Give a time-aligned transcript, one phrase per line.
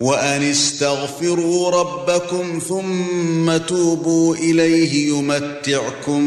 [0.00, 6.22] وأن استغفروا ربكم ثم توبوا إليه يمتعكم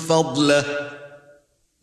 [0.09, 0.86] فضله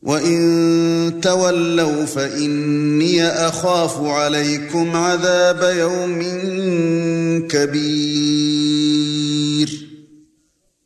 [0.04, 6.20] وَإِن تَوَلَّوْا فَإِنِّي أَخَافُ عَلَيْكُمْ عَذَابَ يَوْمٍ
[7.48, 9.80] كَبِيرٍ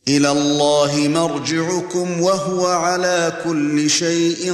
[0.09, 4.53] إِلَى اللَّهِ مَرْجِعُكُمْ وَهُوَ عَلَى كُلِّ شَيْءٍ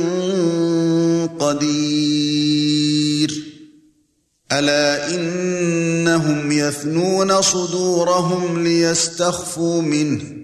[1.38, 3.44] قَدِيرٌ
[4.52, 10.43] أَلَا إِنَّهُمْ يَثْنُونَ صُدُورَهُمْ لِيَسْتَخْفُوا مِنْهُ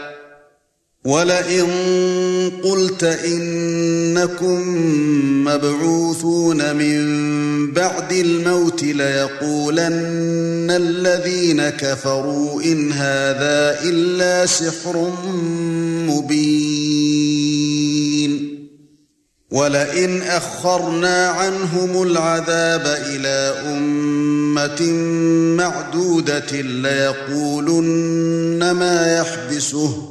[1.05, 1.65] وَلَئِن
[2.63, 4.61] قُلْتَ إِنَّكُمْ
[5.45, 15.09] مَبْعُوثُونَ مِنْ بَعْدِ الْمَوْتِ لَيَقُولَنَّ الَّذِينَ كَفَرُوا إِنْ هَذَا إِلَّا سِحْرٌ
[16.09, 18.59] مُبِينٌ
[19.51, 24.81] وَلَئِنْ أَخَّرْنَا عَنْهُمُ الْعَذَابَ إِلَى أُمَّةٍ
[25.65, 30.10] مَّعْدُودَةٍ لَيَقُولُنَّ مَا يَحْبِسُهُ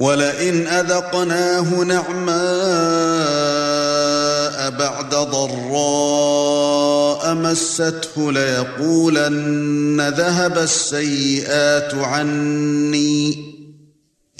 [0.00, 13.38] وَلَئِنْ أَذَقْنَاهُ نَعْمَاءَ بَعْدَ ضَرَّاءَ مَسَّتْهُ لَيَقُولَنَّ ذَهَبَ السَّيِّئَاتُ عَنِّي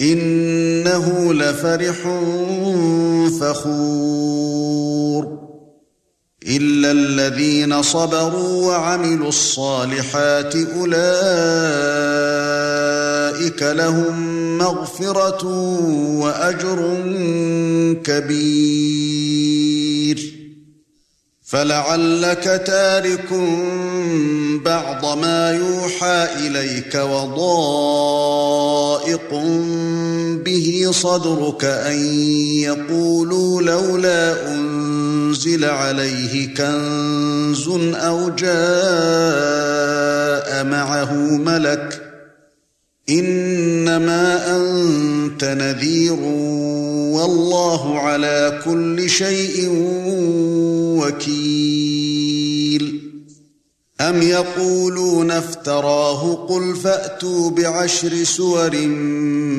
[0.01, 1.97] إِنَّهُ لَفَرِحٌ
[3.41, 5.37] فَخُورٌ
[6.47, 14.17] إِلَّا الَّذِينَ صَبَرُوا وَعَمِلُوا الصَّالِحَاتِ أُولَٰئِكَ أُولَئِكَ لَهُمْ
[14.57, 15.45] مَغْفِرَةٌ
[16.21, 16.97] وَأَجْرٌ
[18.03, 20.31] كَبِيرٌ
[21.43, 23.33] فَلَعَلَّكَ تَارِكٌ
[24.65, 29.29] بَعْضَ مَا يُوحَى إِلَيْكَ وَضَائِقٌ
[30.45, 31.97] بِهِ صَدْرُكَ أَن
[32.53, 42.04] يَقُولُوا لَوْلَا أُنْزِلَ عَلَيْهِ كَنْزٌ أَوْ جَاءَ مَعَهُ مَلَكٌ
[43.09, 46.13] انما انت نذير
[47.15, 49.69] والله على كل شيء
[50.99, 51.44] وكيل
[54.01, 58.77] أَمْ يَقُولُونَ افْتَرَاهُ قُلْ فَأْتُوا بِعَشْرِ سُوَرٍ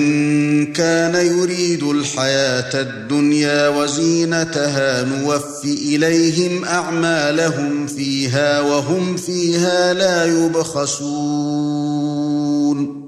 [0.73, 13.00] كَانَ يُرِيدُ الْحَيَاةَ الدُّنْيَا وَزِينَتَهَا نُوَفِّ إِلَيْهِمْ أَعْمَالَهُمْ فِيهَا وَهُمْ فِيهَا لَا يُبْخَسُونَ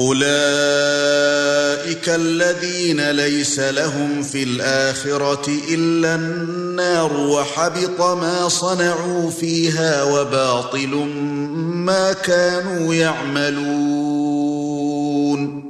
[0.00, 0.28] أُولَئِكَ
[2.08, 10.88] الَّذِينَ لَيْسَ لَهُمْ فِي الْآخِرَةِ إِلَّا النَّارُ وَحَبِطَ مَا صَنَعُوا فِيهَا وَبَاطِلٌ
[11.88, 15.64] مَا كَانُوا يَعْمَلُونَ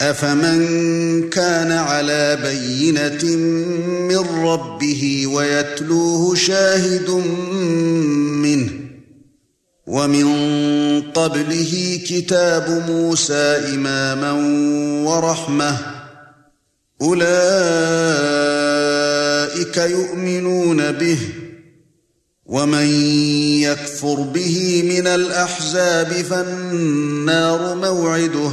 [0.00, 3.36] أَفَمَن كَانَ عَلَى بَيِّنَةٍ
[4.08, 7.10] مِّن رَّبِّهِ وَيَتْلُوهُ شَاهِدٌ
[8.46, 8.83] مِّنْهُ
[9.86, 10.26] وَمِن
[11.14, 14.32] قَبْلِهِ كِتَابُ مُوسَى إِمَامًا
[15.08, 15.78] وَرَحْمَةً
[17.02, 21.18] أُولَئِكَ يُؤْمِنُونَ بِهِ
[22.46, 22.86] وَمَن
[23.60, 28.52] يَكْفُرْ بِهِ مِنَ الْأَحْزَابِ فَالنَّارُ مَوْعِدُهُ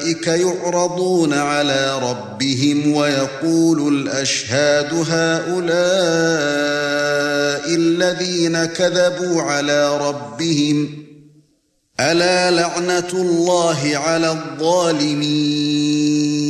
[0.00, 5.70] أُولَئِكَ يُعْرَضُونَ عَلَى رَبِّهِمْ وَيَقُولُ الْأَشْهَادُ هَؤُلَاءِ
[7.74, 10.88] الَّذِينَ كَذَبُوا عَلَى رَبِّهِمْ
[12.00, 16.49] أَلَا لَعْنَةُ اللَّهِ عَلَى الظَّالِمِينَ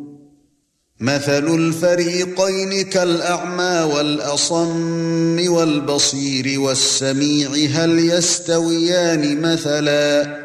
[1.01, 7.49] مَثَلُ الْفَرِيقَيْنِ كَالْأَعْمَى وَالْأَصَمِّ وَالْبَصِيرِ وَالسَّمِيعِ
[7.81, 10.37] هَلْ يَسْتَوِيَانِ مَثَلًا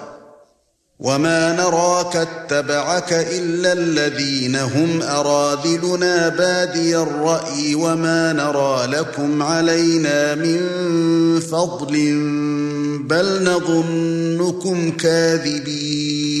[1.01, 10.59] وَمَا نَرَاكَ اتَّبَعَكَ إِلَّا الَّذِينَ هُمْ أَرَاذِلُنَا بَادِيَ الرَّأْيِ وَمَا نَرَى لَكُمْ عَلَيْنَا مِنْ
[11.39, 11.93] فَضْلٍ
[13.09, 16.40] بَلْ نَظُنُّكُمْ كَاذِبِينَ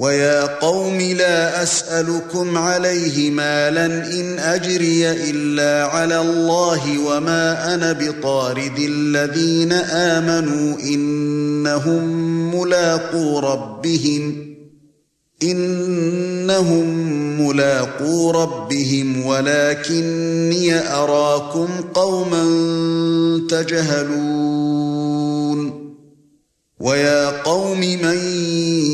[0.00, 9.72] وَيَا قَوْمِ لَا أَسْأَلُكُمْ عَلَيْهِ مَالًا إِنْ أَجْرِيَ إِلَّا عَلَى اللَّهِ وَمَا أَنَا بِطَارِدِ الَّذِينَ
[9.82, 12.04] آمَنُوا إِنَّهُمْ
[12.60, 14.46] مُلَاقُو رَبِّهِمْ
[15.42, 16.86] إِنَّهُمْ
[17.46, 22.42] مُلَاقُو رَبِّهِمْ وَلَكِنِّي أَرَاكُمْ قَوْمًا
[23.50, 25.79] تَجْهَلُونَ
[26.80, 28.18] وَيَا قَوْمِ مَن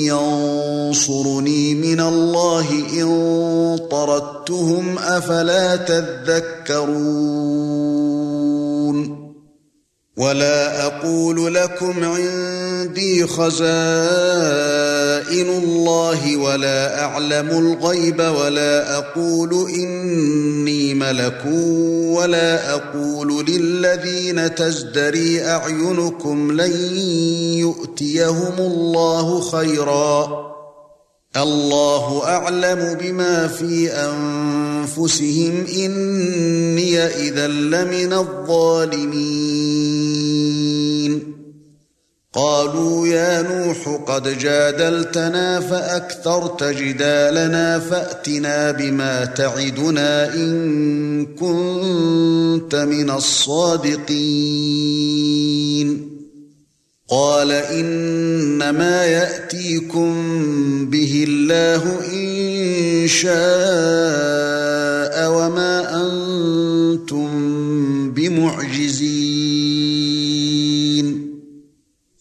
[0.03, 3.09] يَنصُرُنِي مِنَ اللَّهِ إِن
[3.91, 8.26] طَرَدتُّهُمْ أَفَلَا تَذَكَّرُونَ
[10.19, 13.69] ولا اقول لكم عندي خزائن
[15.65, 21.43] الله ولا اعلم الغيب ولا اقول اني ملك
[22.17, 26.99] ولا اقول للذين تزدري اعينكم لن
[27.59, 30.47] يؤتيهم الله خيرا
[31.37, 39.86] الله اعلم بما في انفسهم اني اذا لمن الظالمين
[42.37, 56.11] قالوا يا نوح قد جادلتنا فاكثرت جدالنا فاتنا بما تعدنا ان كنت من الصادقين
[57.09, 60.11] قال انما ياتيكم
[60.91, 67.27] به الله ان شاء وما انتم
[68.13, 69.16] بمعجزين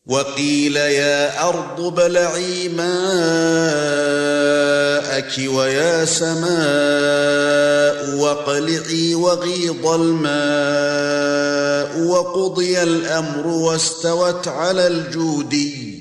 [0.07, 15.97] وَقِيلَ يَا أَرْضُ بَلَعِي مَاءَكِ وَيَا سَمَاءُ وَاقْلِعِي وَغِيضَ الْمَاءُ وَقُضِيَ الْأَمْرُ وَاسْتَوَتْ عَلَى الْجُودِيِّ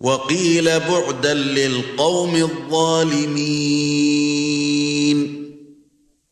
[0.00, 4.23] وَقِيلَ بُعْدًا لِلْقَوْمِ الظَّالِمِينَ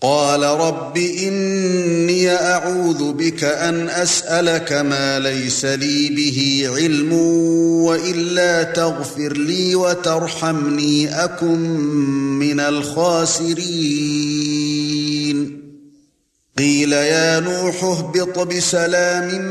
[0.00, 7.12] قال رب اني اعوذ بك ان اسالك ما ليس لي به علم
[7.84, 11.58] والا تغفر لي وترحمني اكن
[12.38, 14.61] من الخاسرين
[16.58, 19.44] قِيلَ يَا نُوحُ اهْبِطْ بِسَلَامٍ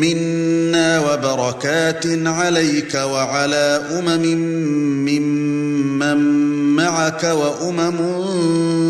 [0.00, 4.22] مِّنَّا وَبَرَكَاتٍ عَلَيْكَ وَعَلَى أُمَمٍ
[5.04, 6.16] مِّمَّن
[6.76, 7.96] مَّعَكَ وَأُمَمٌ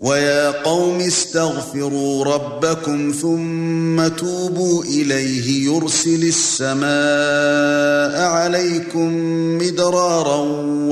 [0.00, 9.10] وَيَا قَوْمِ اسْتَغْفِرُوا رَبَّكُمْ ثُمَّ تُوبُوا إِلَيْهِ يُرْسِلِ السَّمَاءَ عَلَيْكُمْ
[9.58, 10.36] مِدْرَارًا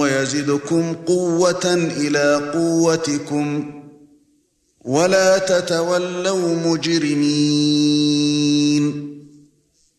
[0.00, 3.70] وَيَزِدْكُمْ قُوَّةً إِلَى قُوَّتِكُمْ
[4.84, 8.13] وَلَا تَتَوَلَّوْا مُجْرِمِينَ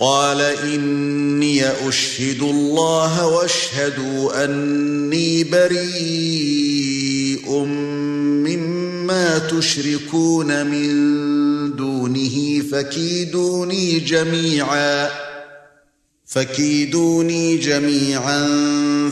[0.00, 7.50] قال إني أشهد الله واشهدوا أني بريء
[8.46, 10.88] مما تشركون من
[11.76, 15.08] دونه فكيدوني جميعا
[16.26, 18.46] فكيدوني جميعا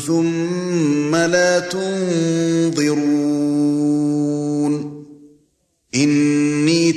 [0.06, 3.85] ثم لا تنظرون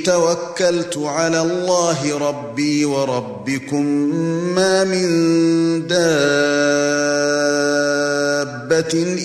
[0.04, 3.84] توكلت على الله ربي وربكم
[4.54, 5.02] ما من
[5.86, 6.10] دابة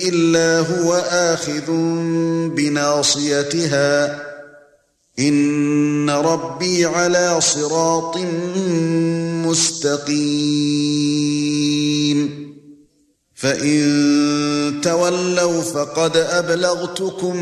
[0.08, 1.66] إلا هو آخذ
[2.56, 4.20] بناصيتها
[5.18, 8.16] إن ربي على صراط
[9.46, 12.35] مستقيم
[13.38, 17.36] فَإِن تَوَلَّوْا فَقَدْ أَبْلَغْتُكُم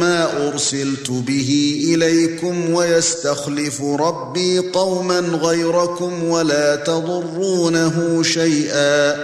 [0.00, 9.14] مَّا أُرْسِلْتُ بِهِ إِلَيْكُمْ وَيَسْتَخْلِفُ رَبِّي قَوْمًا غَيْرَكُمْ وَلَا تَضُرُّونَهُ شَيْئًا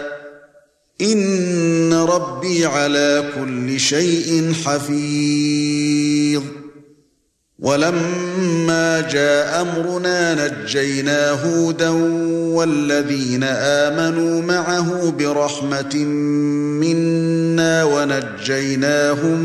[1.01, 6.43] إِنَّ رَبِّي عَلَى كُلِّ شَيْءٍ حَفِيظٌ
[7.63, 11.89] وَلَمَّا جَاءَ أَمْرُنَا نَجَّيْنَا هُودًا
[12.55, 15.97] وَالَّذِينَ آمَنُوا مَعَهُ بِرَحْمَةٍ
[16.83, 19.39] مِنَّا وَنَجَّيْنَاهُمْ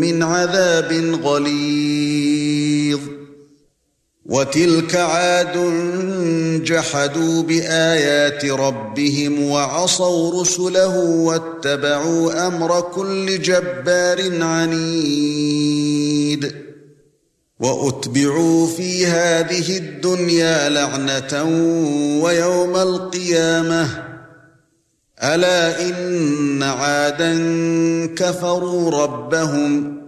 [0.00, 0.92] مِنْ عَذَابٍ
[1.22, 2.98] غَلِيظٍ
[4.26, 5.56] وَتِلْكَ عَادٌ
[6.64, 16.67] جَحَدُوا بِآيَاتِ رَبِّهِمْ وَعَصَوْا رُسُلَهُ وَاتَّبَعُوا أَمْرَ كُلِّ جَبَّارٍ عَنِيدٍ
[17.60, 21.32] وَأُتْبِعُوا فِي هَذِهِ الدُّنْيَا لَعْنَةً
[22.24, 23.88] وَيَوْمَ الْقِيَامَةِ
[25.22, 27.32] أَلَا إِنَّ عَادًا
[28.16, 29.98] كَفَرُوا رَبَّهُمْ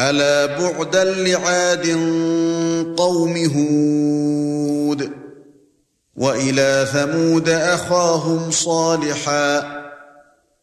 [0.00, 1.86] أَلَا بُعْدًا لِعَادٍ
[2.96, 5.10] قَوْمِ هُودٍ
[6.16, 9.79] وَإِلَى ثَمُودَ أَخَاهُمْ صَالِحًا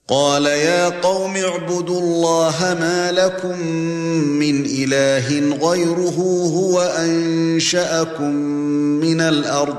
[0.09, 3.67] قال يا قوم اعبدوا الله ما لكم
[4.39, 8.33] من اله غيره هو انشاكم
[9.03, 9.75] من الارض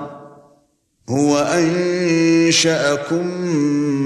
[1.10, 3.26] هو انشاكم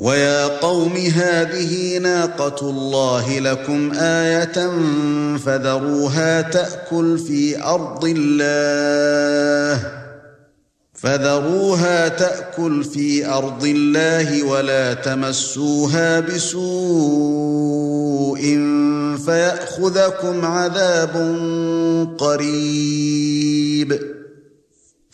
[0.00, 4.70] وَيَا قَوْمِ هَٰذِهِ نَاقَةُ اللَّهِ لَكُمْ آيَةً
[5.38, 9.86] فَذَرُوهَا تَأْكُلْ فِي أَرْضِ اللَّهِ
[10.94, 18.38] فَذَرُوهَا تَأْكُلْ فِي أَرْضِ اللَّهِ وَلَا تَمَسُّوهَا بِسُوءٍ
[19.26, 21.12] فَيَأْخُذَكُمْ عَذَابٌ
[22.18, 24.19] قَرِيبٌ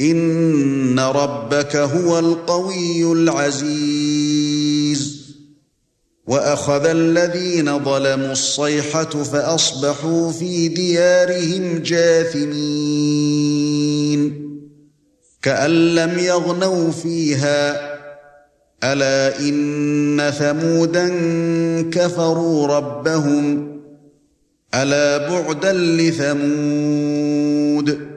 [0.00, 5.26] إِنَّ رَبَّكَ هُوَ الْقَوِيُّ الْعَزِيزُ
[6.26, 14.46] وَأَخَذَ الَّذِينَ ظَلَمُوا الصَّيْحَةُ فَأَصْبَحُوا فِي دِيَارِهِمْ جَاثِمِينَ
[15.42, 17.96] كَأَن لَّمْ يَغْنَوْا فِيهَا
[18.84, 21.08] ألا إن ثمودا
[21.90, 23.72] كفروا ربهم
[24.74, 28.15] ألا بعدا لثمود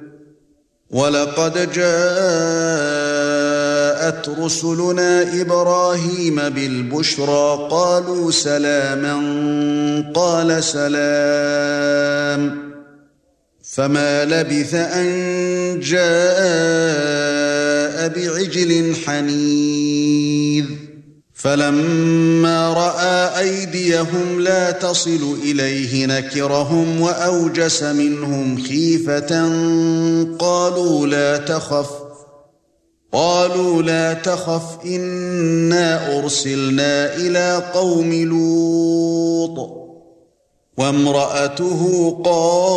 [0.91, 9.15] وَلَقَدْ جَاءَتْ رُسُلُنَا إِبْرَاهِيمَ بِالْبُشْرَى قَالُوا سَلَامًا
[10.13, 12.69] قَالَ سَلَامٌ
[13.63, 15.09] فَمَا لَبِثَ أَن
[15.79, 20.58] جَاءَ بِعِجْلٍ حَنِيذٍ
[21.41, 29.29] فَلَمَّا رَأَى أَيْدِيَهُمْ لَا تَصِلُ إِلَيْهِ نَكِرَهُمْ وَأَوْجَسَ مِنْهُمْ خِيفَةً
[30.39, 31.89] قَالُوا لَا تَخَفْ
[33.11, 39.78] قَالُوا لَا تَخَفْ إِنَّا أُرْسِلْنَا إِلَى قَوْمِ لُوطٍ
[40.79, 41.81] وامرأته
[42.25, 42.75] قائمة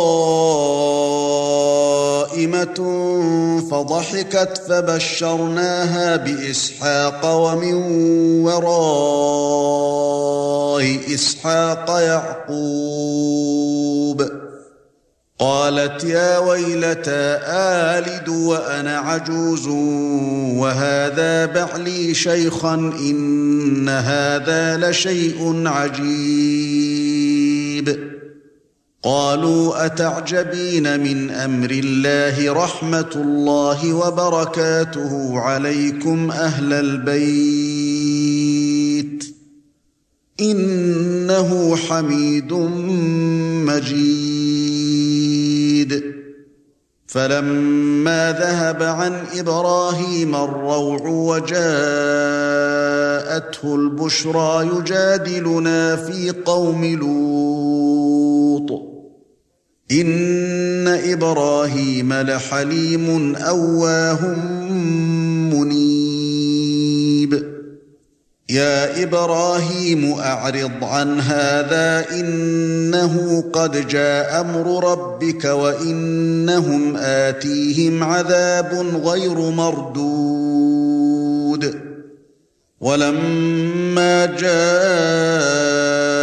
[3.71, 7.73] فضحكت فبشرناها بإسحاق ومن
[8.45, 14.29] وراء إسحاق يعقوب
[15.39, 17.39] قالت يا ويلتى
[17.87, 19.67] آلد وأنا عجوز
[20.57, 27.42] وهذا بعلي شيخا إن هذا لشيء عجيب
[27.89, 28.23] قريب
[29.05, 39.35] قالوا اتعجبين من امر الله رحمه الله وبركاته عليكم اهل البيت
[40.39, 42.53] انه حميد
[43.67, 44.22] مجيد
[47.13, 58.81] فَلَمَّا ذَهَبَ عَن إِبْرَاهِيمَ الرَّوْعُ وَجَاءَتْهُ الْبُشْرَى يُجَادِلُنَا فِي قَوْمِ لُوطٍ
[59.91, 64.25] إِنَّ إِبْرَاهِيمَ لَحَلِيمٌ أَوَاهٌ
[65.53, 65.92] مُنِيبٌ
[68.53, 81.75] يا ابراهيم اعرض عن هذا انه قد جاء امر ربك وانهم اتيهم عذاب غير مردود
[82.81, 86.22] ولما جاء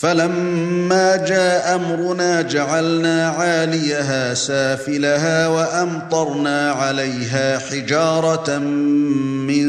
[0.00, 9.66] فَلَمَّا جَاءَ أَمْرُنَا جَعَلْنَا عَالِيَهَا سَافِلَهَا وَأَمْطَرْنَا عَلَيْهَا حِجَارَةً مِّن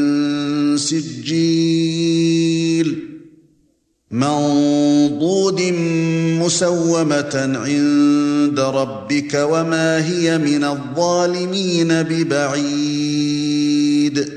[0.78, 3.06] سِجِّيلٍ
[4.10, 5.60] مَّنضُودٍ
[6.40, 14.28] مُّسَوَّمَةً عِندَ رَبِّكَ وَمَا هِيَ مِنَ الظَّالِمِينَ بِبَعِيدٍ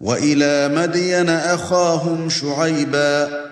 [0.00, 3.51] وَإِلَى مَدْيَنَ أَخَاهُمْ شُعَيْبًا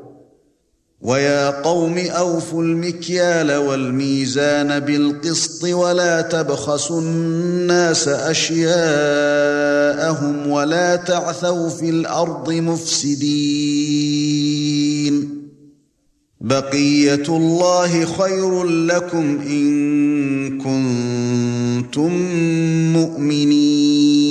[1.01, 15.41] وَيَا قَوْمِ أَوْفُوا الْمِكْيَالَ وَالْمِيزَانَ بِالْقِسْطِ وَلَا تَبْخَسُوا النَّاسَ أَشْيَاءَهُمْ وَلَا تَعْثَوْا فِي الْأَرْضِ مُفْسِدِينَ
[16.41, 19.69] بَقِيَّةُ اللَّهِ خَيْرٌ لَكُمْ إِن
[20.61, 22.13] كُنتُم
[22.95, 24.30] مُّؤْمِنِينَ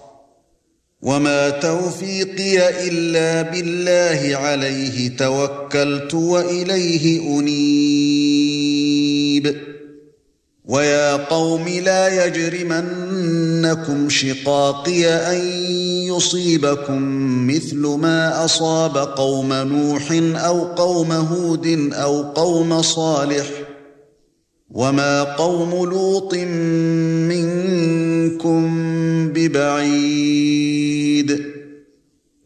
[1.01, 9.57] وما توفيقي الا بالله عليه توكلت واليه انيب
[10.65, 15.51] ويا قوم لا يجرمنكم شقاقي ان
[16.15, 20.11] يصيبكم مثل ما اصاب قوم نوح
[20.45, 23.45] او قوم هود او قوم صالح
[24.73, 26.33] وما قوم لوط
[28.35, 28.63] منكم
[29.33, 31.41] ببعيد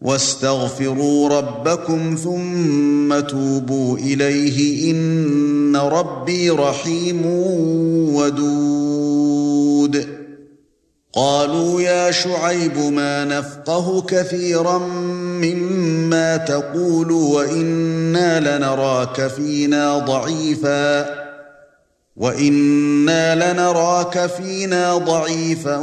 [0.01, 7.25] واستغفروا ربكم ثم توبوا اليه ان ربي رحيم
[8.15, 10.07] ودود
[11.13, 14.77] قالوا يا شعيب ما نفقه كثيرا
[15.41, 21.24] مما تقول وانا لنراك فينا ضعيفا
[22.17, 25.78] وَإِنَّا لَنَرَاكَ فِينَا ضَعِيفًا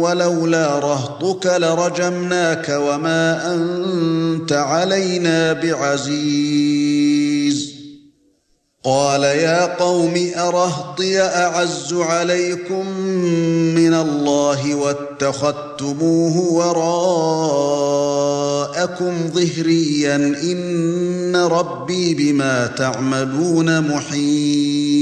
[0.00, 7.72] وَلَوْلَا رَهْطُكَ لَرَجَمْنَاكَ وَمَا أَنْتَ عَلَيْنَا بِعَزِيزٍ
[8.84, 12.88] قَالَ يَا قَوْمِ أَرَهْطِي أَعَزُّ عَلَيْكُمْ
[13.74, 16.36] مِنَ اللَّهِ وَاتَّخَذْتُمُوهُ
[18.68, 25.01] وَرَاءَكُمْ ظِهْرِيًّا إِنَّ رَبِّي بِمَا تَعْمَلُونَ مُحِيطٌ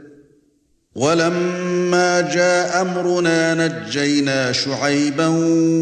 [0.95, 5.27] وَلَمَّا جَاءَ أَمْرُنَا نَجَّيْنَا شُعَيْبًا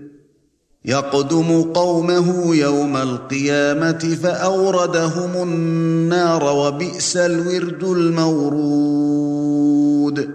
[0.85, 10.29] يقدم قومه يوم القيامه فاوردهم النار وبئس الورد المورود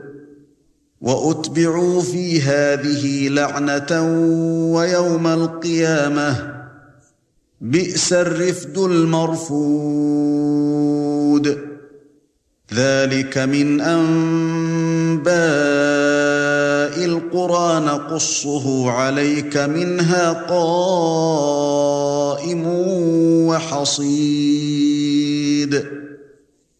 [1.01, 4.03] واتبعوا في هذه لعنه
[4.75, 6.55] ويوم القيامه
[7.61, 11.59] بئس الرفد المرفود
[12.75, 16.26] ذلك من انباء
[17.37, 22.67] القرى نقصه عليك منها قائم
[23.49, 25.85] وحصيد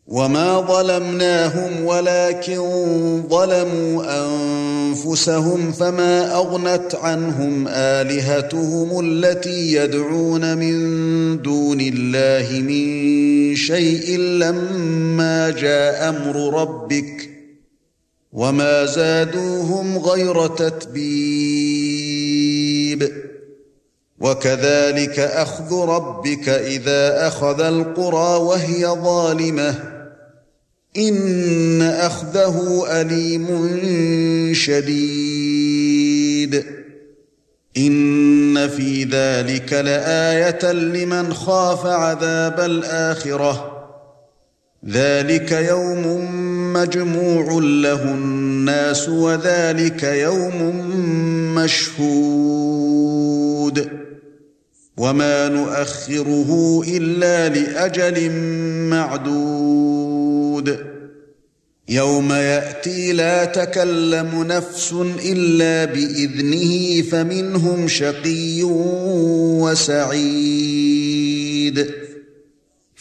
[0.07, 2.59] وما ظلمناهم ولكن
[3.31, 10.75] ظلموا انفسهم فما اغنت عنهم الهتهم التي يدعون من
[11.43, 17.36] دون الله من شيء لما جاء امر ربك
[18.37, 23.13] وما زادوهم غير تتبيب
[24.21, 29.75] وكذلك اخذ ربك اذا اخذ القرى وهي ظالمه
[30.97, 33.47] ان اخذه اليم
[34.55, 36.65] شديد
[37.77, 43.73] ان في ذلك لايه لمن خاف عذاب الاخره
[44.89, 46.27] ذلك يوم
[46.77, 50.77] مَّجْمُوعٌ لَّهُ النَّاسُ وَذَلِكَ يَوْمٌ
[51.55, 53.89] مَّشْهُودٌ
[54.97, 58.31] وَمَا نُؤَخِّرُهُ إِلَّا لِأَجَلٍ
[58.91, 60.87] مَّعْدُودٍ
[61.89, 68.63] يَوْمَ يَأْتِي لَا تَكَلَّمُ نَفْسٌ إِلَّا بِإِذْنِهِ فَمِنْهُمْ شَقِيٌّ
[69.63, 72.06] وَسَعِيدٌ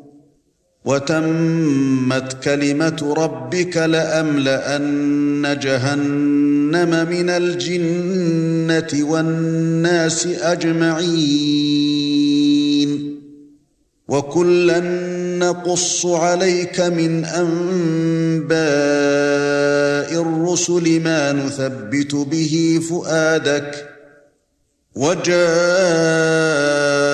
[0.84, 13.20] وتمت كلمه ربك لأملأن جهنم من الجنه والناس اجمعين
[14.08, 14.80] وكلا
[15.38, 18.54] نقص عليك من انباء
[20.22, 23.88] الرسل ما نثبت به فؤادك
[24.96, 27.13] وجاء